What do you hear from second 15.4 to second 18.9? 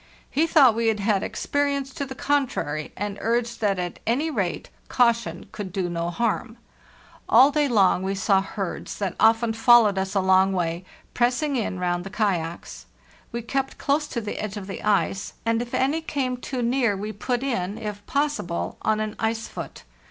and if any came too near, we put in, if possible,